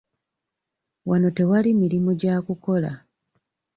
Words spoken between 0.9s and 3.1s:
Wano tewali mirimu gya kukola.